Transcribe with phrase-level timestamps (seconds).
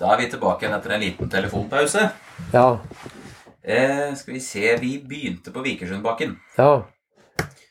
[0.00, 2.06] Da er vi tilbake igjen etter en liten telefonpause.
[2.54, 2.78] Ja.
[3.60, 6.38] Eh, skal vi se Vi begynte på Vikersundbakken.
[6.56, 6.86] ja.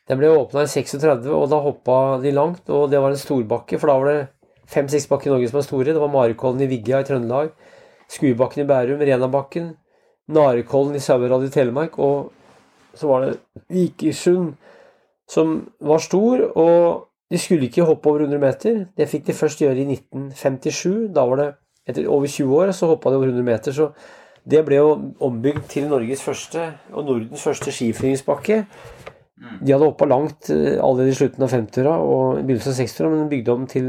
[0.09, 2.70] Den ble åpna i 36, og da hoppa de langt.
[2.73, 4.29] Og det var en storbakke, for da var det
[4.65, 5.94] fem-seks bakker i Norge som var store.
[5.94, 7.52] Det var Marikollen i Vigga i Trøndelag,
[8.09, 9.75] Skuebakken i Bærum, Renabakken,
[10.34, 12.32] Narekollen i Sauerad i Telemark, og
[12.98, 13.38] så var det
[13.70, 14.55] Vikersund
[15.30, 18.86] som var stor, og de skulle ikke hoppe over 100 meter.
[18.98, 21.14] Det fikk de først gjøre i 1957.
[21.14, 21.50] Da var det
[21.89, 23.75] etter over 20 år, så hoppa de over 100 meter.
[23.75, 23.89] Så
[24.49, 24.89] det ble jo
[25.25, 26.61] ombygd til Norges første
[26.93, 28.63] og Nordens første skiflygingsbakke.
[29.39, 33.09] De hadde hoppa langt eh, allerede i slutten av 50-åra og i begynnelsen av 60-åra,
[33.13, 33.85] men bygde om til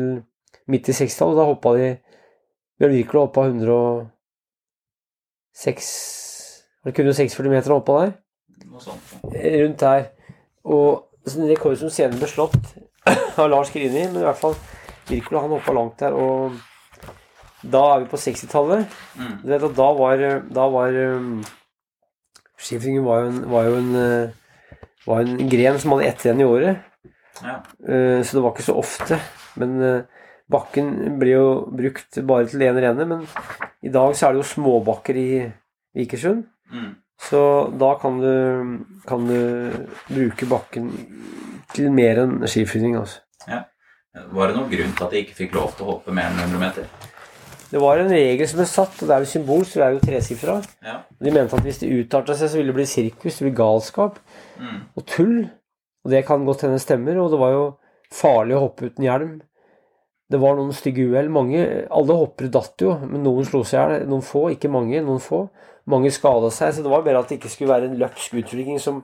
[0.71, 1.39] midt i 60-tallet.
[1.41, 1.89] Da hoppa de
[2.81, 4.07] Bjørn Wirkola hoppa 106
[6.81, 8.11] Var det kun 146 meter han hoppa der?
[8.81, 9.05] Sånt.
[9.35, 10.03] Eh, Rundt der.
[10.65, 10.89] Og
[11.27, 12.65] en rekord som senere ble slått
[13.41, 14.57] av Lars Grini, men i hvert fall
[15.11, 16.13] Wirkola han hoppa langt der.
[16.15, 16.31] Og
[17.63, 19.01] da er vi på 60-tallet.
[19.19, 19.33] Mm.
[19.43, 21.33] Du vet at da var, da var um,
[22.61, 26.43] Skiflyging var jo en, var jo en, eh, var en gren som hadde ett igjen
[26.43, 26.83] i året.
[27.41, 27.61] Ja.
[27.89, 29.21] Uh, Så det var ikke så ofte.
[29.61, 33.07] Men uh, bakken blir jo brukt bare til én rene.
[33.09, 33.25] Men
[33.83, 35.31] i dag så er det jo småbakker i
[35.97, 36.45] Vikersund.
[36.73, 36.93] Mm.
[37.21, 37.41] Så
[37.81, 39.73] da kan du, kan du
[40.09, 40.93] bruke bakken
[41.75, 42.97] til mer enn skiflygning.
[43.01, 43.21] Altså.
[44.11, 46.41] Var det noen grunn til at de ikke fikk lov til å hoppe mer enn
[46.49, 47.10] 100 meter?
[47.71, 49.93] Det var en regel som ble satt, og det er jo symbol, så det er
[49.95, 50.57] jo tresifra.
[50.83, 50.97] Ja.
[51.23, 54.19] De mente at hvis det utarta seg, så ville det bli sirkus, det blir galskap
[54.61, 54.81] Mm.
[54.97, 55.37] og tull.
[56.05, 57.65] Og det kan godt hende stemmer, og det var jo
[58.13, 59.41] farlig å hoppe uten hjelm.
[60.31, 61.29] Det var noen stygge uhell.
[61.31, 64.09] Mange, alle hoppere datt jo, men noen slo seg i hjel.
[64.09, 65.49] Noen få, ikke mange, noen få.
[65.91, 68.79] Mange skada seg, så det var mer at det ikke skulle være en løpsk utflyging
[68.81, 69.03] som,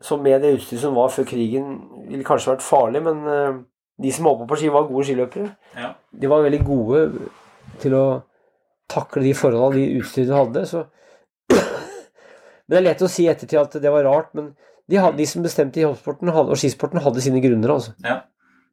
[0.00, 1.74] som med det utstyret som var før krigen,
[2.08, 3.58] ville kanskje vært farlig, men eh,
[3.98, 5.50] de som hoppa på ski, var gode skiløpere.
[5.78, 5.92] Ja.
[6.12, 7.02] De var veldig gode
[7.82, 8.04] til å
[8.90, 10.86] takle de forholdene de utstyret de hadde, så
[12.68, 14.50] Men det er lett å si i ettertid at det var rart, men
[14.88, 17.94] de, hadde, de som bestemte i hoppsporten og skisporten, hadde sine grunner, altså.
[18.04, 18.20] ja.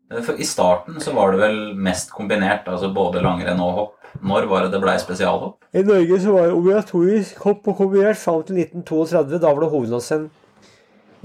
[0.06, 4.10] For I starten så var det vel mest kombinert, altså både langrenn og hopp.
[4.22, 5.66] Når var det det blei spesialhopp?
[5.76, 9.40] I Norge så var det obligatorisk hopp og kombinert fram til 1932.
[9.42, 10.28] Da var det hovedlandsrenn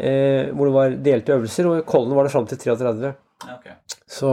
[0.00, 3.12] eh, hvor det var delte øvelser, og i Kollen var det fram til 33.
[3.44, 3.69] Ja, ok.
[4.10, 4.31] Så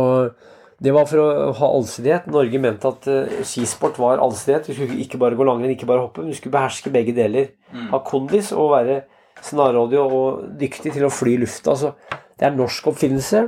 [0.83, 2.29] det var for å ha allsidighet.
[2.29, 4.69] Norge mente at uh, skisport var allsidighet.
[4.69, 7.51] Du skulle ikke bare gå langrenn, ikke bare hoppe, men du skulle beherske begge deler.
[7.73, 7.87] Mm.
[7.93, 9.01] Ha kondis og være
[9.45, 11.73] snarrådig og dyktig til å fly i lufta.
[11.73, 13.47] Altså, det er norsk oppfinnelse.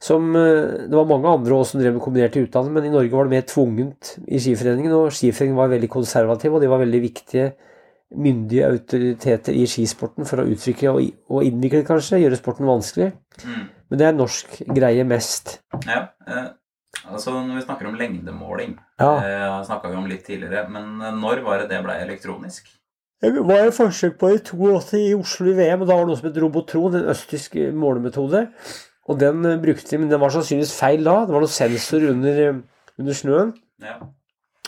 [0.00, 3.12] Som, uh, det var mange andre også som drev med kombinerte utdanning, men i Norge
[3.12, 4.94] var det mer tvungent i Skiforeningen.
[4.96, 7.50] Og Skiforeningen var veldig konservativ, og de var veldig viktige
[8.16, 13.10] myndige autoriteter i skisporten for å uttrykke og, og innvikle, kanskje, gjøre sporten vanskelig.
[13.44, 13.66] Mm.
[13.90, 15.58] Men det er norsk greie mest.
[15.86, 16.48] Ja, eh,
[17.08, 19.12] altså når vi snakker om lengdemåling, Ja.
[19.16, 22.68] eh, snakka vi om litt tidligere, men eh, når var det det ble elektronisk?
[23.22, 26.12] Det var et forsøk på i 82 i Oslo i VM, og da var det
[26.12, 28.44] noe som het Robotron, en østtysk eh, målemetode.
[29.08, 31.24] Og den eh, brukte de, men den var sannsynligvis feil da.
[31.26, 32.60] Det var noen sensor under,
[32.98, 33.54] under snøen.
[33.82, 33.96] Ja.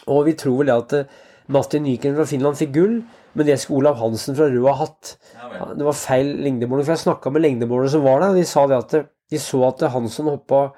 [0.09, 0.94] Og vi tror vel at
[1.50, 3.00] Martin Nyken fra Finland fikk gull,
[3.34, 5.16] men det skulle Olav Hansen fra Røa hatt.
[5.34, 5.72] ja Ja.
[5.74, 6.84] Det var feil lengdemåler.
[6.84, 9.62] for jeg snakka med lengdemålere som var der, og de sa det at de så
[9.68, 10.72] at Hansson hoppa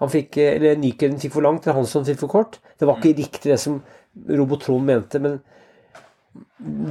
[0.00, 2.58] han fikk, eller Nyken fikk for langt, eller Hansson fikk for kort.
[2.78, 3.82] Det var ikke riktig det som
[4.28, 5.40] Robotron mente, men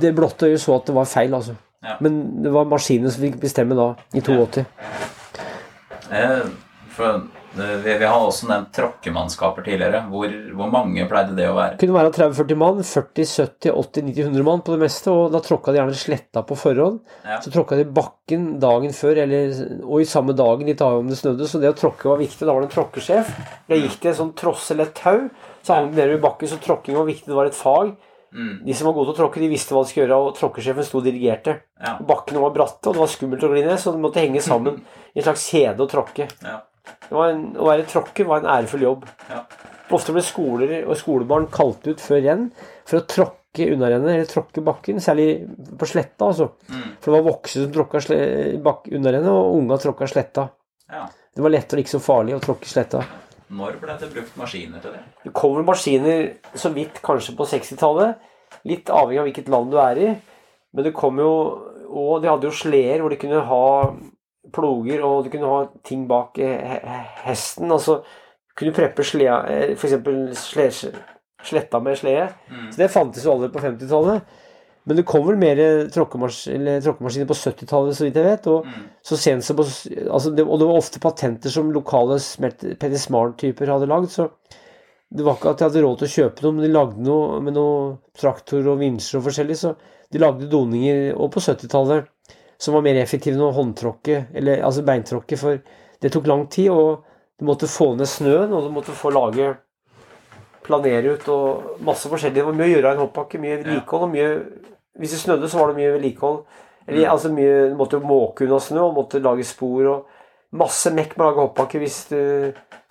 [0.01, 1.57] det blotte øyet så at det var feil, altså.
[1.83, 1.97] Ja.
[1.99, 4.63] Men det var maskinen som fikk bestemme da, i 82.
[6.11, 6.47] Eh,
[6.95, 7.23] for,
[7.55, 10.03] vi, vi har også nevnt tråkkemannskaper tidligere.
[10.11, 11.75] Hvor, hvor mange pleide det å være?
[11.75, 15.97] Det kunne være 30-40 mann, 40-70-80-90-100 mann på det meste, og da tråkka de gjerne
[15.99, 17.01] sletta på forhånd.
[17.27, 17.41] Ja.
[17.43, 21.19] Så tråkka de bakken dagen før, eller, og i samme dagen, litt avhengig om det
[21.19, 21.49] snødde.
[21.51, 22.47] Så det å tråkke var viktig.
[22.47, 23.35] Da var det en tråkkesjef.
[23.67, 25.27] Da gikk det en sånn tross eller et tau,
[25.61, 27.27] så hang det nede i bakken, så tråkking var viktig.
[27.33, 27.93] Det var et fag.
[28.31, 28.61] Mm.
[28.63, 30.87] De som var gode til å tråkke, de visste hva de skulle gjøre, og tråkkesjefen
[30.87, 31.59] sto og dirigerte.
[31.83, 31.97] Ja.
[32.07, 34.79] Bakkene var bratte, og det var skummelt å gli ned, så de måtte henge sammen
[35.13, 36.31] i en slags kjede og tråkke.
[36.39, 36.61] Ja.
[36.85, 39.05] Det var en, å være tråkker var en ærefull jobb.
[39.29, 39.43] Ja.
[39.91, 42.45] Ofte ble skoler og skolebarn kalt ut før renn
[42.87, 45.43] for å tråkke unnarennet, eller tråkke bakken, særlig
[45.77, 46.29] på sletta.
[46.31, 46.53] altså.
[46.71, 46.85] Mm.
[47.01, 48.03] For det var voksne som tråkka
[48.95, 50.47] unna rennet, og unga tråkka sletta.
[50.91, 51.07] ja.
[51.31, 53.01] Det var lettere og ikke så farlig å tråkke sletta.
[53.55, 55.01] Når ble det brukt maskiner til det?
[55.23, 56.25] Det kommer maskiner
[56.59, 58.19] så vidt kanskje på 60-tallet,
[58.67, 60.09] litt avhengig av hvilket land du er i.
[60.75, 61.31] Men det kom jo
[61.91, 63.63] Og de hadde jo sleder hvor de kunne ha
[64.51, 66.37] ploger, og du kunne ha ting bak
[67.25, 67.71] hesten.
[67.71, 68.01] og så
[68.57, 69.79] kunne preppe sleda, f.eks.
[69.79, 70.95] for eksempel sle-
[71.43, 72.29] sletta med slede.
[72.51, 72.71] Mm.
[72.71, 74.21] Så det fantes jo allerede på 50-tallet.
[74.85, 75.59] Men det kom vel mer
[75.93, 78.47] tråkkemaskiner på 70-tallet, så vidt jeg vet.
[78.47, 78.87] Og Mm.
[79.05, 82.97] så sent som på altså det, Og det var ofte patenter som lokale smelt- Petter
[82.97, 84.09] Smart-typer hadde lagd.
[84.09, 84.29] Så
[85.13, 87.41] Det var ikke at de hadde råd til å kjøpe noe, men de lagde noe
[87.41, 89.75] med noe traktor og vinsjer og forskjellig, så
[90.09, 92.07] de lagde doninger og på 70-tallet
[92.61, 95.61] som var mer effektive enn å håndtråkke, eller altså beintråkke, for
[96.01, 97.03] det tok lang tid, og
[97.41, 99.55] du måtte få ned snøen, og du måtte få lage
[100.61, 102.35] planere ut og masse forskjellig.
[102.37, 104.33] Det var mye å gjøre av en hoppbakke, mye vedlikehold og mye
[105.01, 106.41] Hvis det snødde, så var det mye vedlikehold.
[106.85, 110.17] Eller altså mye Du måtte måke unna snø og måtte lage spor og
[110.59, 112.19] masse mekk med å lage hoppbakke hvis du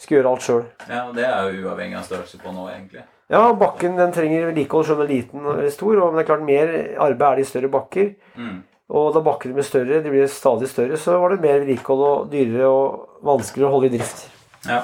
[0.00, 0.62] skulle gjøre alt sjøl.
[0.88, 3.04] Ja, og Det er jo uavhengig av størrelse på nå, egentlig.
[3.30, 6.24] Ja, bakken den trenger vedlikehold selv om den er liten eller stor, og men det
[6.24, 6.72] er klart mer
[7.06, 8.08] arbeid er det i større bakker.
[8.34, 8.56] Mm.
[8.90, 12.30] Og da bakkene ble større, de blir stadig større, så var det mer vedlikehold og
[12.32, 14.24] dyrere og vanskeligere å holde i drift.
[14.66, 14.82] Ja.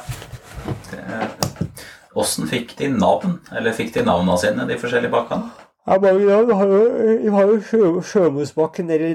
[2.16, 5.50] Åssen fikk de navn, eller fikk de navnene sine, de forskjellige bakkene?
[5.86, 6.48] Ja, mange navn.
[6.48, 9.10] Vi har jo, jo sjø, Sjømosbakken nede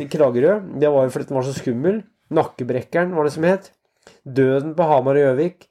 [0.00, 0.56] i, Kragerø.
[0.80, 2.00] Det var jo fordi den var så skummel.
[2.34, 3.70] Nakkebrekkeren var det som het.
[4.24, 5.68] Døden på Hamar og Gjøvik.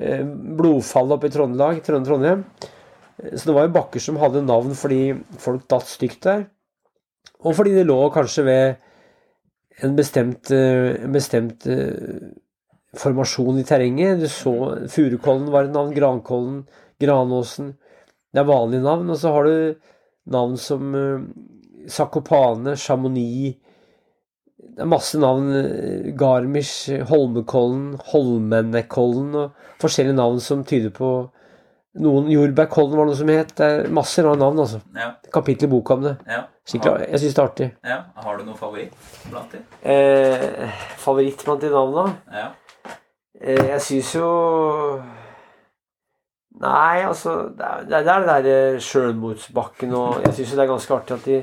[0.00, 0.22] Eh,
[0.58, 2.44] blodfallet oppe i Trøndelag, Trondheim.
[3.34, 5.02] Så det var jo bakker som hadde navn fordi
[5.42, 6.46] folk datt stygt der.
[7.40, 8.64] Og fordi det lå kanskje ved
[9.84, 12.32] en bestemt, eh, en bestemt eh,
[13.00, 14.20] formasjon i terrenget.
[14.20, 14.54] Du så
[14.92, 16.66] Furukollen var et navn, Grankollen,
[17.00, 17.74] Granåsen.
[18.32, 19.10] Det er vanlige navn.
[19.10, 19.74] Og så har du
[20.26, 21.26] navn som eh,
[21.88, 23.56] Sakopane, Chamonix
[24.60, 25.48] Det er masse navn.
[26.16, 29.50] Garmisch, Holmenkollen, Holmenkollen og
[29.80, 31.30] forskjellige navn som tyder på
[31.98, 33.50] noen Jordbærkollen var noe som het.
[33.58, 34.80] Det er masse rare navn, altså.
[34.94, 35.10] Ja.
[35.32, 36.16] Kapittel i boka om det.
[36.28, 36.44] ja.
[36.70, 37.66] Skikkelig, jeg syns det er artig.
[37.88, 37.96] ja.
[38.22, 38.92] Har du noen favoritt
[39.30, 39.58] blant de?
[39.82, 40.68] Eh,
[41.02, 42.04] favoritt blant de navna?
[42.30, 42.44] Ja.
[43.40, 44.28] Eh, jeg syns jo
[46.60, 50.94] Nei, altså Det er det, er det derre Sjølmordsbakken og Jeg syns det er ganske
[50.94, 51.38] artig at de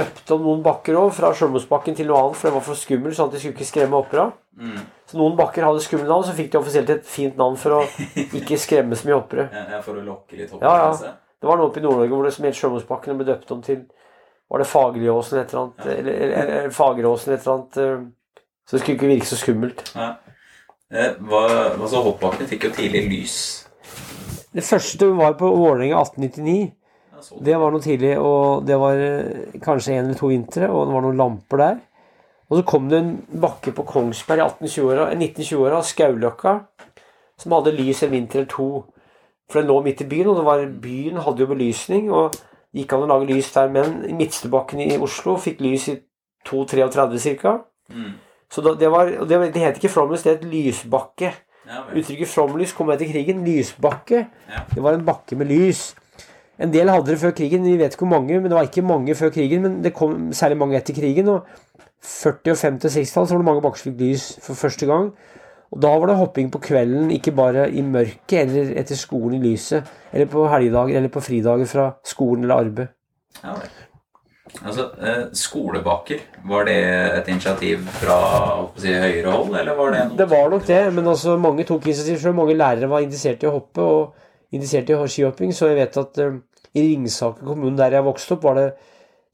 [0.00, 3.16] døpte om noen bakker òg, fra Sjølmordsbakken til noe annet, for det var for skummelt,
[3.16, 4.28] sånn at de skulle ikke skremme opera.
[4.56, 4.80] Mm.
[5.10, 7.84] Så noen bakker hadde skumle navn, så fikk de offisielt et fint navn for å
[8.38, 9.48] ikke skremme så mye hoppere.
[9.50, 11.14] Ja, ja, For å lokke litt Ja, ja.
[11.40, 13.80] Det var noe oppe i Nord-Norge hvor det som het Sjømannsbakken ble døpt om til
[14.50, 15.86] Var det Fageråsen et eller annet?
[15.86, 17.78] Eller, eller, eller Fageråsen et eller annet?
[17.80, 19.82] eh, Så det skulle ikke virke så skummelt.
[19.96, 20.10] Ja.
[20.90, 21.42] Eh, hva,
[21.80, 23.38] altså Hoppbakken fikk jo tidlig lys.
[24.50, 26.72] Det første var på Vålerenga 1899.
[27.46, 30.94] Det var noe tidlig, og det var eh, kanskje en eller to vintre, og det
[30.96, 31.80] var noen lamper der.
[32.50, 33.12] Og så kom det en
[33.42, 36.54] bakke på Kongsberg i 1820-åra, 1920-åra, Skauløkka,
[37.38, 38.70] som hadde lys en vinter eller to.
[39.50, 42.34] For den lå midt i byen, og var, byen hadde jo belysning, og
[42.74, 43.70] gikk an å lage lys der.
[43.70, 45.96] Men i Midtstubakken i Oslo fikk lys i
[46.48, 47.54] 2.33 ca.
[47.94, 48.10] Mm.
[48.50, 51.32] Så da, det, var, det, det het ikke flomlys, det het lysbakke.
[51.70, 51.84] Ja.
[51.94, 53.44] Uttrykket flomlys kom etter krigen.
[53.46, 54.24] Lysbakke.
[54.50, 54.66] Ja.
[54.74, 55.92] Det var en bakke med lys.
[56.60, 58.84] En del hadde det før krigen, vi vet ikke hvor mange, men det var ikke
[58.84, 59.62] mange før krigen.
[59.64, 61.30] Men det kom særlig mange etter krigen.
[61.30, 61.46] Og
[62.00, 64.88] 40-, og 50- og 60-tall så var det mange bakker som fikk lys for første
[64.88, 65.10] gang.
[65.70, 69.52] Og da var det hopping på kvelden, ikke bare i mørket eller etter skolen i
[69.52, 69.86] lyset.
[70.12, 72.90] Eller på helgedager eller på fridager fra skolen eller arbeid.
[73.44, 73.54] Ja.
[74.66, 76.76] Altså, eh, Skolebakker, var det
[77.18, 78.16] et initiativ fra
[78.76, 81.86] si, høyere hold, eller var det noe Det var nok det, men altså mange tok
[81.86, 82.34] initiativ selv.
[82.34, 84.14] Mange lærere var interessert i å hoppe og
[84.50, 86.40] interessert i skihopping, så jeg vet at eh,
[86.74, 88.68] i Ringsaker kommune der jeg vokste opp, var det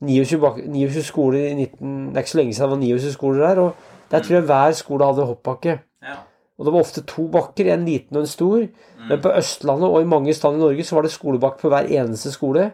[0.05, 2.09] 29, bak 29 skoler i 19...
[2.09, 4.49] Det er ikke så lenge siden det var 29 skoler der, og der tror jeg
[4.51, 5.79] hver skole hadde hoppbakke.
[6.05, 6.17] Ja.
[6.57, 8.63] Og det var ofte to bakker, en liten og en stor.
[9.09, 11.89] Men på Østlandet og i mange steder i Norge så var det skolebakke på hver
[11.99, 12.71] eneste skole.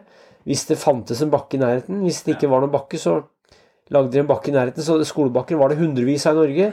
[0.47, 2.01] Hvis det fantes en bakke i nærheten.
[2.03, 3.21] Hvis det ikke var noen bakke, så
[3.91, 4.83] lagde de en bakke i nærheten.
[4.83, 6.71] Så skolebakker var det hundrevis av i Norge.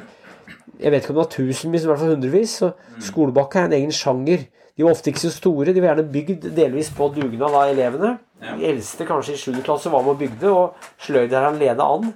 [0.81, 2.57] Jeg vet ikke om det var tusenvis, men i hvert fall hundrevis.
[2.63, 2.71] Så
[3.11, 4.47] skolebakke er en egen sjanger.
[4.77, 5.75] De var ofte ikke så store.
[5.75, 8.15] De var gjerne bygd delvis på dugnad av elevene.
[8.41, 9.61] De eldste, kanskje i 7.
[9.67, 12.07] klasse, var med og bygde, og sløydlæreren leda an.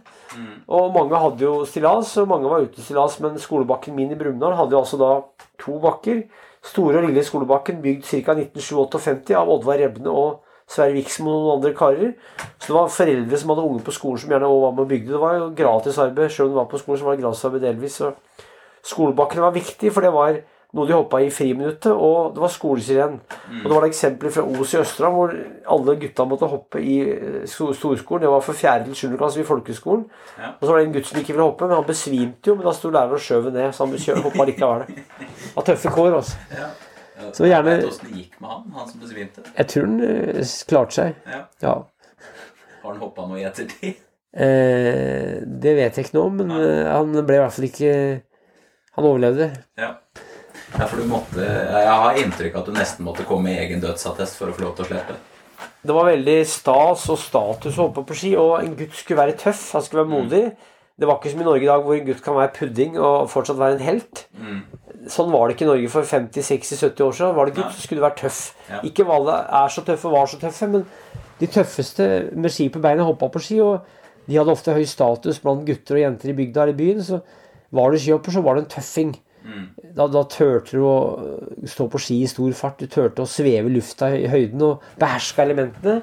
[0.67, 4.57] Og mange hadde jo stillas, og mange var uten stillas, men skolebakken min i Brumunddal
[4.57, 5.11] hadde jo altså da
[5.61, 6.25] to bakker.
[6.65, 8.33] Store og lille skolebakken, bygd ca.
[8.33, 10.41] 1957 av Oddvar Rebne og
[10.71, 12.15] Sverre Viksmo og noen andre karer.
[12.57, 15.13] Så det var foreldre som hadde unge på skolen som gjerne var med og bygde.
[15.13, 16.33] Det var jo gratisarbeid.
[16.33, 17.99] Selv om de var på skolen, så var det gratisarbeid delvis.
[18.01, 18.15] Så
[18.95, 20.41] skolebakkene var viktig, for det var
[20.75, 23.21] noe de hoppa i friminuttet, og det var skolesiren.
[23.61, 25.35] Og det var det eksempler fra Os i Østerdal hvor
[25.77, 28.25] alle gutta måtte hoppe i eh, storskolen.
[28.25, 28.85] Det var for 4.
[28.89, 29.17] til 7.
[29.21, 30.05] klasse i folkeskolen.
[30.39, 30.51] Ja.
[30.59, 32.57] Og så var det en gutt som ikke ville hoppe, men han besvimte jo.
[32.59, 34.87] Men da sto læreren og skjøv ned, så han hoppa likevel.
[34.91, 36.37] Det var tøffe kår, altså.
[36.51, 36.69] Ja.
[37.15, 39.43] Ja, Så gjerne- åssen det gikk med han, han som besvimte?
[39.57, 41.15] Jeg tror han eh, klarte seg.
[41.31, 41.45] Ja.
[41.63, 41.75] Ja.
[42.83, 44.01] Har han hoppa noe i ettertid?
[44.35, 46.63] Eh, det vet jeg ikke om, men Nei.
[46.91, 47.93] han ble i hvert fall ikke
[48.97, 49.47] Han overlevde.
[49.79, 49.93] Ja.
[50.75, 53.83] Ja, for du måtte Jeg har inntrykk av at du nesten måtte komme med egen
[53.83, 55.17] dødsattest for å få lov til å slippe.
[55.85, 59.37] Det var veldig stas og status å hoppe på ski, og en gutt skulle være
[59.41, 60.45] tøff, han skulle være modig.
[60.97, 63.29] Det var ikke som i Norge i dag, hvor en gutt kan være pudding og
[63.33, 64.27] fortsatt være en helt.
[64.39, 64.63] Mm.
[65.11, 67.35] sånn var det ikke i Norge for 50-60-70 år siden.
[67.37, 68.39] Var det gutt, så skulle du være tøff.
[68.71, 68.79] Ja.
[68.89, 70.87] Ikke alle er så tøffe og var så tøffe, men
[71.41, 73.85] de tøffeste med ski på beina hoppa på ski, og
[74.25, 77.05] de hadde ofte høy status blant gutter og jenter i bygda eller i byen.
[77.05, 77.21] Så
[77.75, 79.13] var du skihopper, så var du en tøffing.
[79.45, 79.65] Mm.
[79.95, 82.81] Da, da turte du å øh, stå på ski i stor fart.
[82.81, 86.01] Du turte å sveve lufta i høyden og beherske elementene.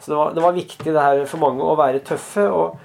[0.00, 2.46] Så det var, det var viktig det her for mange å være tøffe.
[2.46, 2.78] og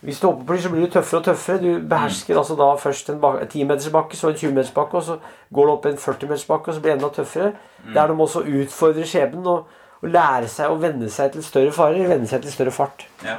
[0.00, 1.58] hvis du hopper på ski, så blir du tøffere og tøffere.
[1.58, 5.16] Du behersker altså da først en bak- 10-metersbakke, så en 20-metersbakke, og så
[5.54, 7.52] går du opp en 40-metersbakke, og så blir det enda tøffere.
[7.94, 9.66] Der du må også utfordre skjebnen og,
[9.98, 13.04] og lære seg å venne seg til større farer, venne seg til større fart.
[13.26, 13.36] Ja.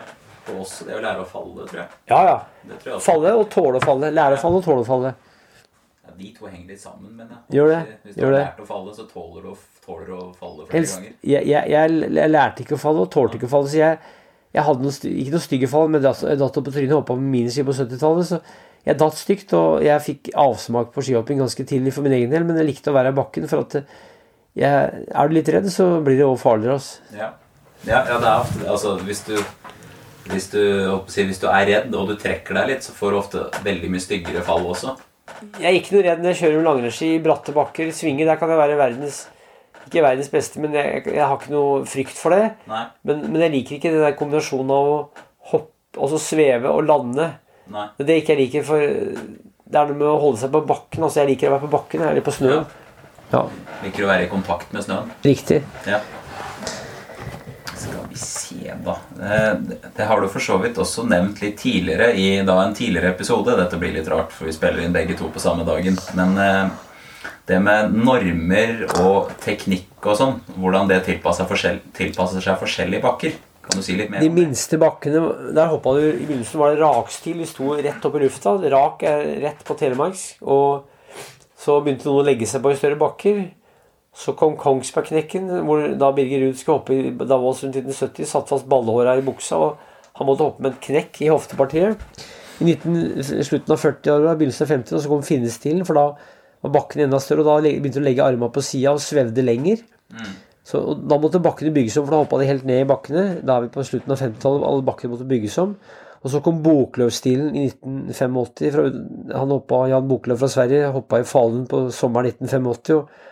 [0.50, 1.90] Og også det å lære å falle, tror jeg.
[2.12, 2.38] Ja, ja.
[2.76, 3.02] Tror jeg.
[3.08, 4.12] Falle og tåle å falle.
[4.20, 5.14] Lære å falle og tåle å falle.
[6.20, 7.42] De to henger litt sammen, men jeg.
[7.58, 8.46] Gjør det, Hvis du gjør har det.
[8.46, 9.52] lært å falle, så tåler du
[9.86, 11.14] tåler du å falle flere Helst, ganger.
[11.34, 14.00] jeg, jeg, jeg, jeg lærte ikke å falle og tålte ikke å falle, så jeg,
[14.70, 17.16] hadde noe, ikke noe stygge fall, men jeg datt datt opp på trynet og hoppa
[17.20, 18.42] med miniski på 70-tallet, så
[18.90, 22.46] jeg datt stygt, og jeg fikk avsmak på skihopping ganske tidlig for min egen del,
[22.48, 23.82] men jeg likte å være i bakken, for at
[24.60, 26.80] er du litt redd, så blir det også farligere.
[26.80, 27.16] Altså.
[27.16, 27.34] Ja.
[27.88, 29.38] Ja, ja, det er ofte Altså, hvis du
[30.30, 30.60] hvis du,
[31.08, 34.04] hvis du er redd og du trekker deg litt, så får du ofte veldig mye
[34.04, 34.92] styggere fall også.
[35.60, 38.52] Jeg er ikke noe redd når jeg kjører langrennsski i bratte bakker, svinger, der kan
[38.52, 39.28] jeg være verdens
[39.90, 42.52] ikke verdens beste, men jeg, jeg har ikke noe frykt for det.
[42.70, 44.98] Men, men jeg liker ikke den der kombinasjonen av å
[45.54, 47.30] hoppe, og så sveve og lande.
[47.74, 47.88] Nei.
[47.98, 50.62] Det er det ikke jeg liker, for det er noe med å holde seg på
[50.70, 51.06] bakken.
[51.08, 52.70] Altså, jeg liker å være på bakken eller på snøen.
[53.30, 53.44] Ja,
[53.84, 55.10] Liker å være i kontakt med snøen.
[55.26, 55.62] riktig.
[55.90, 56.00] Ja.
[58.86, 58.98] Da.
[59.22, 59.54] Eh,
[59.96, 63.58] Det, har du for så vidt også nevnt litt tidligere i da en tidligere episode.
[63.58, 65.98] Dette blir litt rart, for vi spiller inn begge to på samme dagen.
[66.18, 66.70] Men eh,
[67.50, 73.38] det med normer og teknikk og sånn, hvordan det tilpasser, forskjell, tilpasser seg forskjellige bakker.
[73.66, 76.82] Kan du si litt mer De minste bakkene, der hoppa du I begynnelsen var det
[76.82, 77.38] rakstil.
[77.42, 78.56] Vi sto rett opp i lufta.
[78.74, 80.24] Rak er rett på telemarks.
[80.42, 80.88] Og
[81.60, 83.44] så begynte noen å legge seg på i større bakker.
[84.20, 88.28] Så kom Kongsbergknekken, hvor da Birger Ruud skulle hoppe i Davos rundt 1970.
[88.28, 92.04] Satt fast ballehåra i buksa, og han måtte hoppe med en knekk i hoftepartiet.
[92.60, 96.04] I 19, slutten av 40-åra, begynnelsen av 50 så kom finnestilen, for da
[96.66, 99.46] var bakken enda større, og da begynte du å legge armene på sida og svevde
[99.46, 99.86] lenger.
[100.68, 103.26] Så, og da måtte bakkene bygges om, for da hoppa de helt ned i bakkene.
[103.48, 105.78] Da er vi på slutten av 50-tallet, alle bakkene måtte bygges om.
[106.20, 108.76] Og så kom Boklövstilen i 1985.
[108.76, 108.86] Fra,
[109.40, 113.00] han hoppa, Jan Boklöv fra Sverige hoppa i Falun på sommeren 1985.
[113.00, 113.29] og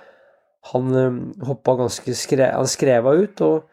[0.74, 3.68] Han øh, hoppa ganske skre, Han skreva ut, og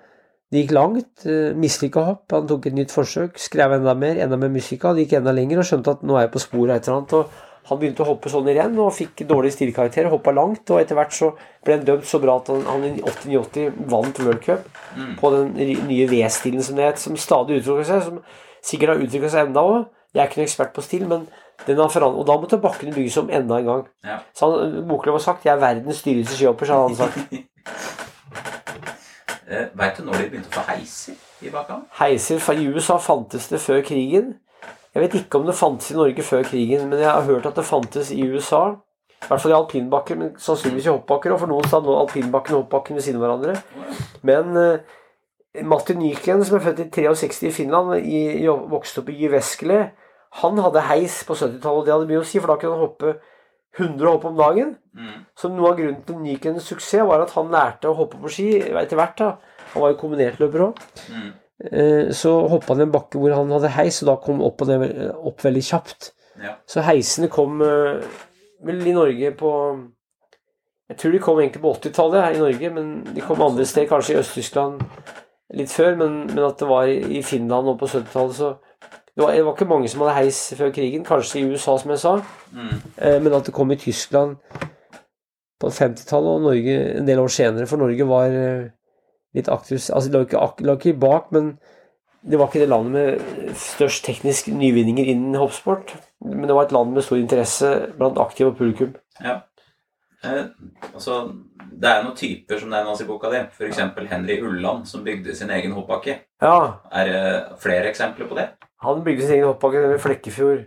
[0.53, 1.25] det gikk langt.
[1.26, 2.29] Uh, Mislykka hopp.
[2.31, 4.93] Han tok et nytt forsøk, skrev enda mer, enda mer musikka.
[4.95, 7.00] Det gikk enda lenger, og skjønte at nå er jeg på sporet av et eller
[7.00, 7.17] annet.
[7.19, 10.11] og han begynte å hoppe sånn i renn og fikk dårlig stilkarakter.
[10.12, 11.31] Hoppa langt, og etter hvert så
[11.64, 13.05] ble han dømt så bra at han, i i
[13.38, 14.67] 89 vant World Cup
[15.21, 15.55] på den
[15.88, 18.03] nye V-stilen som det het, som stadig utvikler seg.
[18.05, 18.21] Som
[18.64, 19.87] sikkert har utvikla seg enda òg.
[20.12, 21.25] Jeg er ikke noen ekspert på stil, men
[21.68, 23.85] og da måtte bakkene bygges om enda en gang.
[24.04, 24.18] Ja.
[24.35, 27.18] Så han, har sagt 'jeg er verdens dyreste skihopper', så hadde han sagt.
[29.49, 31.85] Eh, Veit du når de begynte å få heiser i bakkene?
[31.99, 34.35] Heiser fra USA fantes det før krigen.
[34.94, 37.56] Jeg vet ikke om det fantes i Norge før krigen, men jeg har hørt at
[37.59, 38.76] det fantes i USA.
[39.25, 41.35] I hvert fall i alpinbakker, men sannsynligvis i hoppbakker.
[41.35, 43.56] Og for noen sa nå alpinbakken og hoppbakken ved siden av hverandre.
[44.23, 49.11] Men eh, Martin Nyken, som er født i 63 i Finland, i, i, vokste opp
[49.12, 49.80] i Jyväskylä,
[50.41, 52.87] han hadde heis på 70-tallet, og det hadde mye å si, for da kunne han
[52.88, 53.14] hoppe
[53.79, 54.75] 100 hopp om dagen.
[54.95, 55.23] Mm.
[55.38, 58.49] Så noe av grunnen til Nykens suksess var at han lærte å hoppe på ski
[58.62, 59.17] etter hvert.
[59.19, 59.62] da.
[59.73, 60.85] Han var jo kombinertløper òg.
[61.11, 61.33] Mm.
[61.71, 64.59] Eh, Så hoppa han i en bakke hvor han hadde heis, og da kom opp,
[64.59, 64.79] på det,
[65.14, 66.12] opp veldig kjapt.
[66.43, 66.57] Ja.
[66.67, 68.03] Så heisene kom eh,
[68.67, 69.50] vel i Norge på
[70.91, 73.88] Jeg tror de kom egentlig på 80-tallet her i Norge, men de kom andre steder,
[73.88, 74.83] kanskje i Øst-Tyskland
[75.57, 75.95] litt før.
[75.97, 78.50] Men, men at det var i Finland og på 70-tallet, så
[79.14, 81.04] det var, det var ikke mange som hadde heis før krigen.
[81.06, 82.14] Kanskje i USA, som jeg sa.
[82.52, 82.78] Mm.
[82.99, 84.37] Eh, Men at det kom i Tyskland
[85.62, 88.66] på 50-tallet og Norge en del år senere, for Norge var eh,
[89.35, 91.54] litt aktivt Altså, det lå ikke, lå ikke bak, men
[92.25, 95.94] det var ikke det landet med størst teknisk nyvinninger innen hoppsport.
[96.25, 98.94] Men det var et land med stor interesse blant aktive og publikum.
[99.23, 99.42] Ja.
[100.25, 100.47] Eh,
[100.94, 101.21] altså,
[101.71, 103.42] det er noen typer som nevnes i boka di.
[103.52, 103.83] F.eks.
[104.11, 106.18] Henry Ulland, som bygde sin egen hoppbakke.
[106.42, 107.25] Ja, Er det
[107.62, 108.49] flere eksempler på det?
[108.85, 110.64] Han bygde sin egen hoppbakke ved Flekkefjord.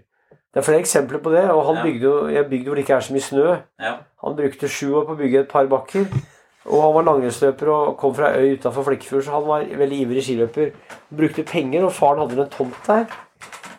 [0.53, 1.83] Det er flere eksempler på det, og han Ja.
[1.83, 3.57] bygde jo Jeg bygde hvor det ikke er så mye snø.
[3.81, 3.93] Ja.
[4.23, 6.07] Han brukte sju år på å bygge et par bakker.
[6.67, 10.23] Og han var langrennsløper og kom fra øy utafor Flekkefjord, så han var veldig ivrig
[10.23, 10.71] skiløper.
[11.09, 13.05] Han brukte penger, og faren hadde en tomt der.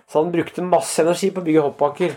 [0.08, 2.12] Så han brukte masse energi på å bygge hoppbakker.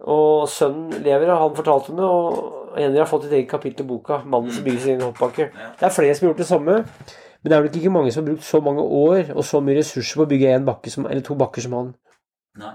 [0.00, 3.84] Og sønnen lever, og han fortalte om det, og Henry har fått et eget kapittel
[3.86, 4.20] i boka.
[4.24, 5.48] 'Mannen som bygger sin egen hoppbakke'.
[5.80, 6.84] Det er flere som har gjort det samme,
[7.42, 9.78] men det er nok ikke mange som har brukt så mange år og så mye
[9.78, 11.92] ressurser på å bygge en bakke som, eller to bakker som han.
[12.58, 12.72] Nei.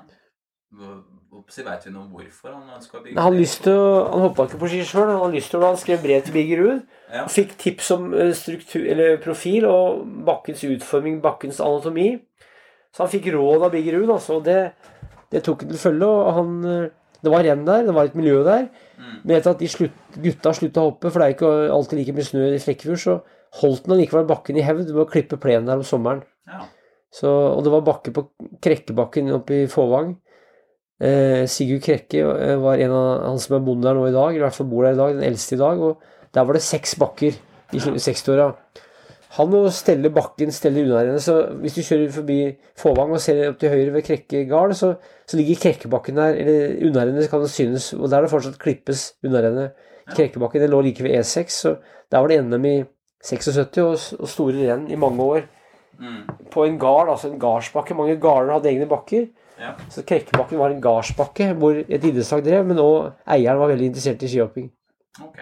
[1.53, 3.35] Veit vi noe hvorfor han ønska å bygge Han,
[3.75, 5.09] å- han hoppa ikke på ski sjøl.
[5.11, 6.81] Han hadde lyst til å Han skrev brev til Birger Ruud.
[7.13, 7.25] Ja.
[7.27, 12.21] Fikk tips om eh, struktur, eller profil og bakkens utforming, bakkens anatomi.
[12.95, 14.39] Så han fikk råd av Birger Ruud, altså.
[14.43, 14.71] Det,
[15.31, 16.07] det tok han til følge.
[16.07, 16.89] Og han, eh,
[17.21, 18.69] det var renn der, det var et miljø der.
[18.97, 19.13] Mm.
[19.23, 22.15] Men etter at de slutt, gutta slutta å hoppe, for det er ikke alltid like
[22.17, 23.19] mye snø i Flekkefjord, så
[23.61, 26.23] holdt den allikevel bakken i hevd ved å klippe plenen der om sommeren.
[26.49, 26.65] Ja.
[27.13, 28.25] Så, og det var bakke på
[28.63, 30.15] Krekkebakken oppe i Fåvang.
[31.03, 34.31] Eh, Sigurd Krekke eh, var en av han som er bonde der nå i dag,
[34.31, 35.83] eller i hvert fall bor der i dag, den eldste i dag.
[35.83, 37.93] Og der var det seks bakker i ja.
[37.93, 38.49] 60-åra.
[39.33, 41.21] Han må stelle bakken, stelle unnarennet.
[41.25, 42.39] Så hvis du kjører forbi
[42.81, 44.93] Fåvang og ser opp til høyre ved Krekke gard, så,
[45.29, 49.11] så ligger Krekkebakken der, eller unnarennet kan det synes, og der er det fortsatt klippes
[49.25, 49.77] unnarennet.
[50.13, 51.77] Krekkebakken den lå like ved E6, så
[52.11, 52.75] der var det NM i
[53.23, 55.43] 76 og, og store renn i mange år
[55.93, 56.23] Mm.
[56.51, 57.93] på en gard, altså en gardsbakke.
[57.95, 59.27] Mange garder hadde egne bakker.
[59.59, 59.75] Ja.
[59.93, 64.23] Så Krekkebakken var en gardsbakke hvor et idrettslag drev, men òg eieren var veldig interessert
[64.25, 64.71] i skihopping.
[65.21, 65.37] Ok.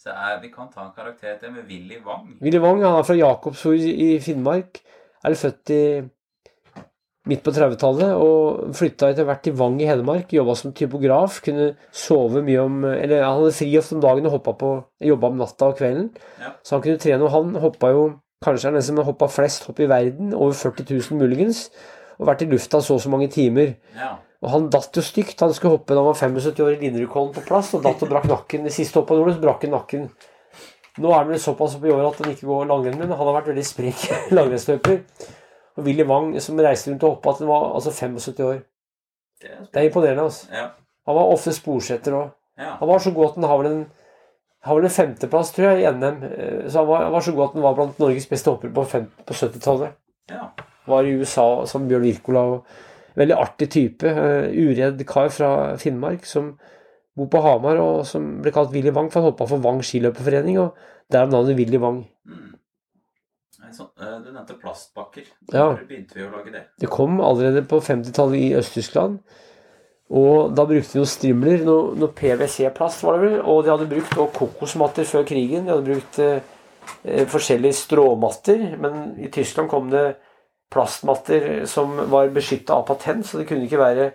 [0.00, 2.30] Så er, vi kan ta en karakter til med Willy Wang.
[2.40, 4.80] Willy Wang han er fra Jakobsfjord i Finnmark.
[5.24, 5.82] Er født i
[7.28, 10.32] midt på 30-tallet og flytta etter hvert til Vang i Hedmark.
[10.32, 11.40] Jobba som typograf.
[11.44, 14.72] Kunne sove mye om Eller han hadde fri ofte om dagen og på
[15.04, 16.10] Jobba om natta og kvelden.
[16.40, 16.54] Ja.
[16.64, 17.26] Så han kunne trene.
[17.26, 18.10] Og han hoppa jo
[18.40, 20.32] Kanskje er den som har hoppa flest hopp i verden.
[20.32, 21.66] Over 40 000 muligens.
[22.16, 23.74] Og vært i lufta så og så mange timer.
[23.98, 24.14] Ja.
[24.40, 25.42] Og han datt jo stygt.
[25.44, 28.08] Han skulle hoppe da han var 75 år i Linderudkollen på plass, og datt og
[28.08, 28.64] brakk nakken.
[28.64, 30.06] Det siste hoppet han gjorde, så brakk han nakken.
[31.00, 33.28] Nå er han vel såpass oppe i året at han ikke går langrenn, men han
[33.28, 35.02] har vært veldig sprek langrennsløper.
[35.80, 38.60] Og Willy Wang, som reiste rundt og hoppa, at han var altså 75 år.
[39.40, 40.26] Det er Det er imponerende.
[40.28, 40.50] altså.
[40.52, 40.66] Ja.
[41.08, 42.30] Han var ofte sporsetter òg.
[42.60, 42.74] ja.
[42.80, 43.86] Han var så god at han har vel en
[44.62, 46.22] har vel en femteplass, tror jeg, i NM.
[46.22, 48.72] Eh, Så han var, han var så god at han var blant Norges beste hoppere
[48.76, 49.92] på, fem- på 70-tallet.
[50.30, 50.50] ja.
[50.86, 52.60] Var i USA som Bjørn Wirkola.
[53.16, 54.04] Veldig artig type.
[54.04, 56.58] Uh, uredd kar fra Finnmark som
[57.16, 60.58] bor på Hamar, og som ble kalt Willy Wang, for han hoppa for Vang skiløperforening,
[60.58, 60.74] og
[61.12, 62.04] derav navnet Willy Wang.
[62.26, 62.54] Mm.
[63.70, 65.26] Nei, så, eh, du nevnte plastbakker.
[65.52, 65.76] Ja.
[65.86, 66.64] Begynte vi å lage det?
[66.80, 69.20] Det kom allerede på 50-tallet i Øst-Tyskland.
[70.10, 73.86] Og da brukte de noen strimler, noe, noe PwC-plast var det vel, og de hadde
[73.92, 75.68] brukt og kokosmatter før krigen.
[75.68, 76.42] De hadde brukt eh,
[77.04, 80.16] eh, forskjellige stråmatter, men i Tyskland kom det
[80.70, 84.10] plastmatter som var beskytta av patent, så det kunne ikke være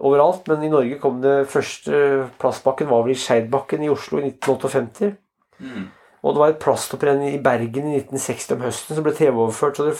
[0.00, 0.48] overalt.
[0.48, 5.12] Men i Norge kom det første plastbakken var vel i Skeidbakken i Oslo i 1958.
[5.60, 5.88] Mm.
[6.20, 9.78] Og det var et plasthopprenn i Bergen i 1960 om høsten som ble TV-overført.
[9.78, 9.96] Så det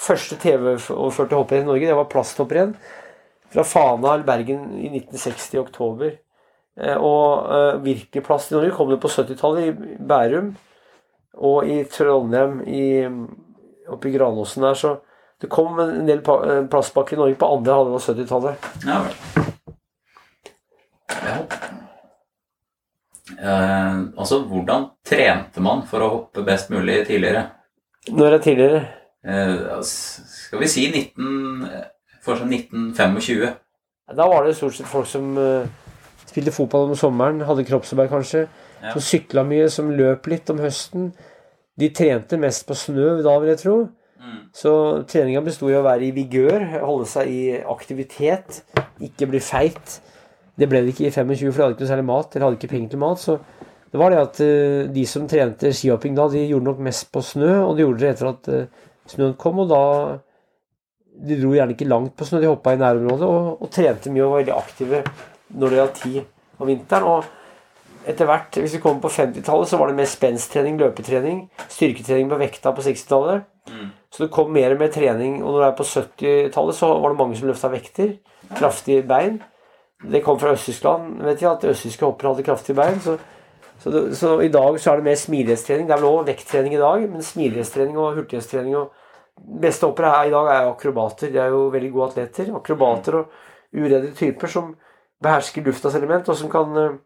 [0.00, 2.74] første TV-overførte hopprenn i Norge, det var plasthopprenn
[3.50, 6.16] fra Fana eller Bergen i 1960 i oktober.
[6.80, 10.54] Eh, Og eh, virkelig plast i Norge kom det på 70-tallet i Bærum
[11.40, 13.06] og i Trondheim i,
[13.88, 14.74] oppe i Granåsen der.
[14.74, 14.96] Så
[15.40, 18.70] det kom en del plastpakker eh, i Norge på andre halvdel av 70-tallet.
[18.86, 19.02] Ja.
[21.20, 21.69] Ja.
[23.40, 27.46] Altså, hvordan trente man for å hoppe best mulig tidligere?
[28.10, 28.80] Når er tidligere?
[29.24, 31.66] Eh, altså, skal vi si 19,
[32.20, 33.54] for fortsatt 1925?
[34.16, 35.68] Da var det stort sett folk som eh,
[36.26, 38.48] spilte fotball om sommeren, hadde kroppsarbeid kanskje,
[38.80, 38.94] Ja.
[38.94, 41.10] som sykla mye, som løp litt om høsten.
[41.76, 43.74] De trente mest på snø da, vil jeg tro.
[44.20, 44.38] Mm.
[44.56, 44.72] Så
[45.08, 48.62] treninga besto i å være i vigør, holde seg i aktivitet,
[49.00, 50.00] ikke bli feit.
[50.60, 52.60] Det ble det ikke i 25, for de hadde ikke noe særlig mat, eller hadde
[52.60, 53.22] ikke penger til mat.
[53.22, 53.38] Så
[53.90, 57.24] det var det at eh, de som trente skihopping da, de gjorde nok mest på
[57.24, 59.84] snø, og de gjorde det etter at eh, snøen kom, og da
[61.20, 64.22] De dro gjerne ikke langt på snø, de hoppa i nærområdet og, og trente mye
[64.24, 65.00] og var veldig aktive
[65.50, 66.20] når det gjaldt tid
[66.56, 67.08] om vinteren.
[67.10, 72.30] og etter hvert, hvis vi kommer på 50-tallet, så var det mer spensttrening, løpetrening, styrketrening
[72.30, 73.44] på vekta på 60-tallet.
[73.68, 73.90] Mm.
[74.10, 75.42] Så det kom mer og mer trening.
[75.42, 78.14] Og når det er på 70-tallet, så var det mange som løfta vekter.
[78.56, 79.42] Kraftige bein.
[80.00, 83.00] Det kom fra Øst-Tyskland, vet jeg, at østtyske hoppere hadde kraftige bein.
[83.04, 83.18] Så,
[83.82, 85.88] så, det, så i dag så er det mer smidighetstrening.
[85.88, 88.94] Det er vel også vekttrening i dag, men smidighetstrening og hurtighetstrening og
[89.40, 91.30] Beste hoppere her i dag er akrobater.
[91.32, 92.50] De er jo veldig gode atleter.
[92.56, 93.30] Akrobater og
[93.72, 94.74] uredde typer som
[95.22, 96.98] behersker luftas element, og som kan eh,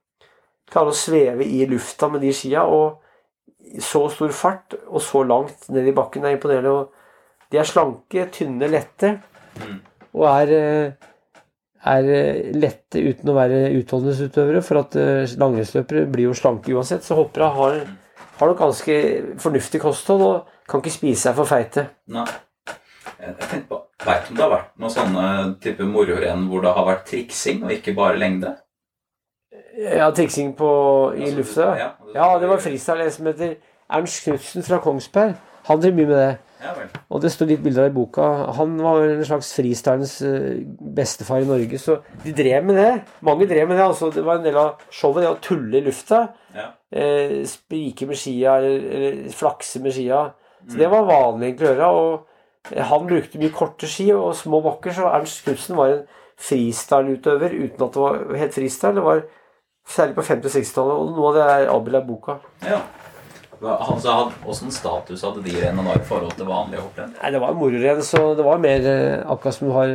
[0.71, 2.65] klare å sveve i lufta med de skia.
[2.67, 6.75] Og så stor fart og så langt ned i bakken er imponerende.
[6.75, 9.15] Og de er slanke, tynne, lette.
[9.63, 9.79] Mm.
[10.15, 11.13] Og er, eh,
[11.85, 14.63] er eh, lette uten å være utholdenhetsutøvere.
[14.65, 17.05] For at eh, langrennsløpere blir jo slanke uansett.
[17.07, 17.79] Så hoppere har,
[18.41, 18.99] har nok ganske
[19.43, 21.89] fornuftig kosthold og kan ikke spise seg for feite.
[22.13, 22.27] Nei.
[23.21, 25.27] Jeg tenkte på, Veit om det har vært noen sånne
[25.65, 28.51] type mororenn hvor det har vært triksing, og ikke bare lengde?
[29.81, 30.69] Ja, triksing på,
[31.17, 31.69] i Altså, lufta.
[32.13, 33.07] ja, det var freestyle.
[33.07, 33.55] En som heter
[33.89, 35.39] Ernst Knutsen fra Kongsberg.
[35.71, 36.35] Han driver mye med det.
[37.13, 38.29] Og det står litt bilder av i boka.
[38.59, 40.63] Han var en slags freestylens eh,
[40.97, 42.93] bestefar i Norge, så de drev med det.
[43.27, 43.85] Mange drev med det.
[43.85, 46.23] altså Det var en del av showet, det å tulle i lufta.
[46.57, 46.71] Ja.
[46.95, 50.25] Eh, sprike med skia, eller, eller flakse med skia.
[50.65, 51.93] Så det var vanlig egentlig å gjøre.
[52.01, 56.05] Og eh, han brukte mye korte ski og små bakker, så Ernst Knutsen var en
[56.41, 58.97] freestyle-utøver uten at det var helt freestyle.
[58.97, 59.25] Det var
[59.85, 62.39] særlig på 50- og 60-tallet, og noe av det er avbildet i boka.
[62.65, 62.81] ja.
[63.63, 64.15] Altså,
[64.51, 67.15] Åssen status hadde de rennene i forhold til vanlige hopprenn?
[67.21, 69.95] Nei, det var mororenn, så det var mer eh, akkurat som du har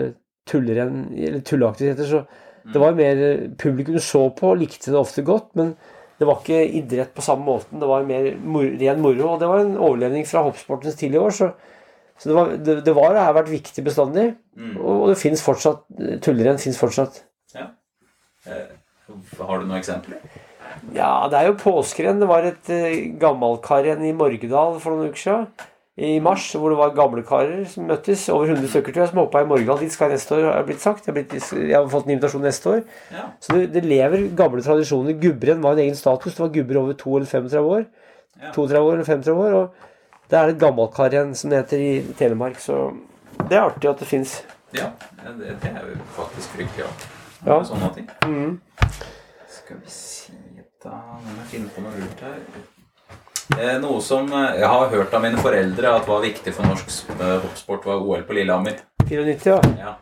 [0.50, 5.52] tullerenn, eller tulleaktiviteter, så det var mer eh, publikum så på, likte det ofte godt,
[5.60, 5.74] men
[6.20, 7.80] det var ikke idrett på samme måten.
[7.80, 11.36] Det var mer mor ren moro, og det var en overlevning fra hoppsportens tidlige år,
[11.36, 11.52] så,
[12.20, 14.28] så det, var, det, det var og har vært viktig bestandig,
[14.76, 15.86] og, og det finnes fortsatt,
[16.26, 17.24] tullerenn finnes fortsatt.
[17.56, 17.72] Ja.
[18.48, 18.68] Eh,
[19.40, 20.22] har du noen eksempler?
[20.96, 22.22] Ja, det er jo påskerenn.
[22.22, 25.68] Det var et uh, igjen i Morgedal for noen uker siden.
[26.00, 28.22] I mars, hvor det var gamle karer som møttes.
[28.32, 29.82] Over 100 stykker tror jeg, som hoppa i Morgedal.
[29.84, 31.08] Dit skal jeg neste år, har blitt sagt.
[31.08, 32.86] Jeg har, blitt, jeg har fått en invitasjon neste år.
[33.12, 33.26] Ja.
[33.44, 35.18] Så det, det lever gamle tradisjoner.
[35.20, 36.38] Gubberen var en egen status.
[36.38, 37.84] Det var gubber over 2 eller 35 år.
[38.40, 38.54] Ja.
[38.56, 39.58] 32 år eller 35 år.
[39.60, 42.64] Og det er et gammelkarrenn som det heter i Telemark.
[42.64, 42.80] Så
[43.42, 44.40] det er artig at det fins.
[44.78, 44.94] Ja,
[45.26, 47.12] det, det er jo faktisk fryktelig artig.
[47.44, 47.60] Ja.
[47.68, 48.10] Sånne ting.
[48.24, 48.56] Mm.
[49.50, 50.19] Skal vi si
[50.80, 52.38] da må jeg finne på noe lurt her.
[53.58, 56.94] Eh, noe som eh, jeg har hørt av mine foreldre at var viktig for norsk
[57.18, 58.78] eh, hoppsport, var OL på Lillehammer.
[59.10, 59.60] 94, ja.
[59.82, 59.96] Ja.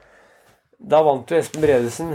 [0.77, 2.11] Da vant jo Espen Bredesen,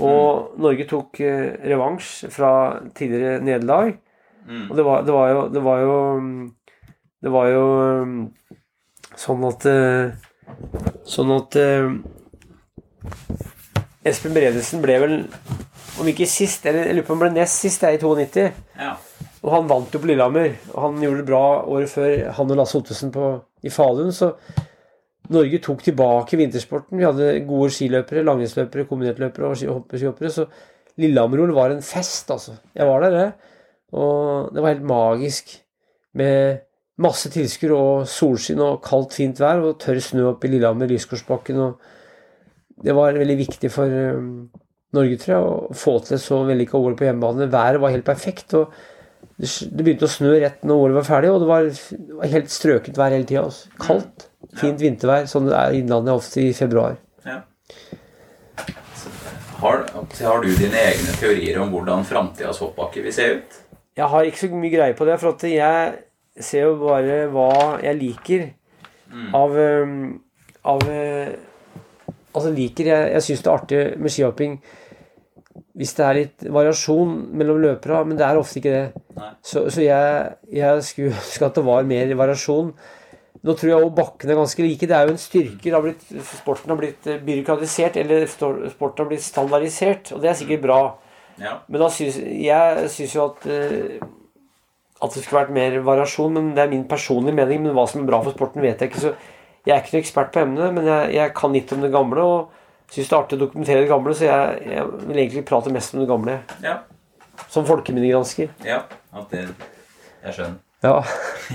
[0.00, 2.52] og Norge tok revansj fra
[2.96, 3.98] tidligere nederlag.
[4.46, 4.70] Mm.
[4.70, 6.46] Og det var, det var jo Det var jo mm,
[7.22, 7.66] Det var jo
[8.02, 8.24] mm,
[9.22, 9.66] sånn at
[11.06, 11.58] Sånn at
[14.08, 15.14] Espen Bredesen ble vel
[16.02, 18.02] Om ikke sist, eller jeg lurer på om han ble nest sist, det er i
[18.02, 18.50] 92.
[18.82, 18.92] ja.
[19.42, 20.52] Og han vant jo på Lillehammer.
[20.70, 23.30] Og han gjorde det bra året før han og Lasse Ottesen på,
[23.66, 24.12] i Falun.
[24.14, 24.28] Så
[25.34, 26.98] Norge tok tilbake vintersporten.
[27.00, 30.30] Vi hadde gode skiløpere, langrennsløpere, kombinertløpere og ski- hoppeskihoppere.
[30.30, 30.46] Så
[31.02, 32.54] Lillehammer-OL var en fest, altså.
[32.78, 33.32] Jeg var der, jeg.
[33.98, 35.56] Og det var helt magisk.
[36.14, 36.60] Med
[37.02, 41.58] masse tilskuere og solskinn og kaldt, fint vær og tørr snø oppe i Lillehammer, Lysgårdsbakken.
[41.66, 44.50] Og det var veldig viktig for um,
[44.92, 47.48] Norge, tror jeg, å få til et så vellykka OL på hjemmebane.
[47.52, 48.52] Været var helt perfekt.
[48.58, 48.72] og
[49.42, 52.52] det begynte å snø rett når året var ferdig, og det var, det var helt
[52.52, 53.46] strøkent vær hele tida.
[53.80, 54.28] Kaldt,
[54.60, 56.98] fint vintervær, sånn det er i Innlandet ofte i februar.
[57.26, 57.40] ja.
[59.62, 63.60] Har, har du dine egne teorier om hvordan framtidas hoppbakke vil se ut?
[63.94, 65.92] Jeg har ikke så mye greie på det, for at jeg
[66.42, 68.44] ser jo bare hva jeg liker
[69.36, 69.96] av, um,
[70.66, 71.32] av uh,
[72.32, 74.54] Altså liker Jeg, jeg syns det er artig med skihopping
[75.78, 79.28] hvis det er litt variasjon mellom løpere, men det er ofte ikke det.
[79.40, 82.72] Så, så jeg, jeg skulle ønske at det var mer variasjon.
[83.42, 84.86] Nå tror jeg òg bakkene er ganske like.
[84.86, 85.72] Det er jo en styrke.
[85.74, 90.38] Har blitt, sporten har blitt eh, byråkratisert, eller sporten har blitt standardisert, og det er
[90.38, 90.80] sikkert bra.
[91.40, 91.56] Ja.
[91.66, 94.04] Men da syns, jeg syns jo at eh,
[95.02, 97.64] at det skulle vært mer variasjon, men det er min personlige mening.
[97.64, 99.02] Men hva som er bra for sporten, vet jeg ikke.
[99.02, 99.14] Så
[99.66, 102.26] jeg er ikke noen ekspert på emnet, men jeg, jeg kan litt om det gamle.
[102.26, 105.72] Og syns det er artig å dokumentere det gamle, så jeg, jeg vil egentlig prate
[105.72, 106.38] mest om det gamle.
[106.64, 106.78] Ja.
[107.52, 108.52] Som folkeminnegransker.
[108.66, 108.82] ja.
[109.12, 109.42] At det
[110.22, 110.60] Jeg skjønner.
[110.82, 111.02] Ja.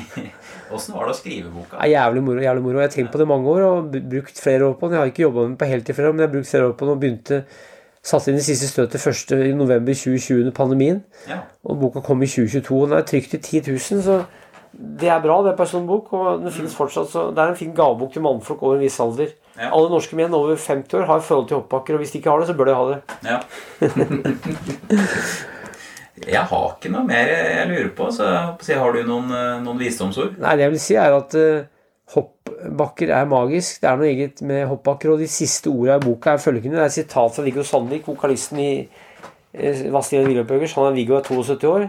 [0.75, 1.79] Åssen var det å skrive boka?
[1.79, 2.43] Er jævlig moro.
[2.43, 2.81] jævlig moro.
[2.81, 4.97] Jeg har tenkt på det i mange år og brukt flere år på den.
[4.97, 6.75] Jeg har ikke jobba med den på heltid år, men jeg har brukt flere år
[6.77, 7.41] på den og begynte
[8.07, 9.33] Satte inn det siste støtet 1.
[9.49, 10.99] i november 2020 under pandemien.
[11.27, 11.41] Ja.
[11.67, 12.77] Og boka kom i 2022.
[12.77, 14.19] og Den er trykt i 10 000, så
[15.01, 15.41] det er bra.
[15.43, 17.09] Det er en sånn og den finnes fortsatt.
[17.11, 19.33] Så det er en fin gavebok til mannfolk over en viss alder.
[19.57, 19.71] Ja.
[19.73, 22.43] Alle norske menn over 50 år har forhold til hoppbakker, og hvis de ikke har
[22.43, 22.97] det, så bør de ha det.
[23.25, 23.37] Ja.
[26.35, 30.37] jeg har ikke noe mer jeg lurer på, så har du noen, eh, noen visdomsord?
[30.43, 31.65] Nei, det jeg vil si er at eh,
[32.13, 33.81] hoppbakker er magisk.
[33.81, 36.77] Det er noe eget med hoppbakker, og de siste ordene i boka er følgende.
[36.77, 40.77] Det er et sitat fra Viggo Sandvik, vokalisten i eh, Vazelina Wilhelmsburgers.
[40.77, 41.81] Han er Viggo er 72 år.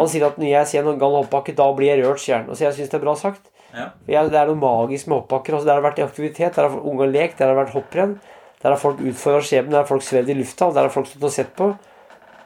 [0.00, 2.50] Han sier at når jeg ser en gal hoppbakke, da blir jeg rørt, sier han.
[2.50, 3.51] Og så jeg syns det er bra sagt.
[3.72, 3.86] Ja.
[4.04, 5.54] For jeg, det er noe magisk med hoppbakker.
[5.56, 8.18] Altså, der har det vært aktivitet, der har unger lekt, der har det vært hopprenn.
[8.62, 11.24] Der har folk utfordra skjebnen, der har folk svevd i lufta, der har folk stått
[11.26, 11.70] og sett på.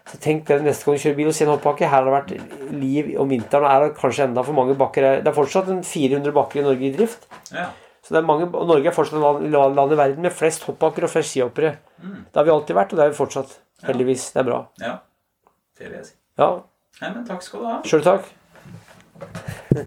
[0.06, 1.88] Så tenk dere neste gang du kjører bil og ser en hoppbakke.
[1.90, 5.08] Her har det vært liv om vinteren, og er det kanskje enda for mange bakker.
[5.24, 7.26] Det er fortsatt en 400 bakker i Norge i drift.
[7.50, 7.66] Ja.
[8.06, 11.08] Så det er mange, og Norge er fortsatt land, land i verden med flest hoppbakker
[11.08, 11.74] og flest skihoppere.
[11.98, 13.56] Det har vi alltid vært, og det er vi fortsatt.
[13.84, 14.28] Heldigvis.
[14.32, 14.62] Det er bra.
[14.80, 14.94] ja.
[15.76, 16.14] Det vil jeg si.
[16.40, 16.46] Ja,
[17.02, 17.74] Nei, men takk skal du ha.
[17.84, 18.30] sjøl takk.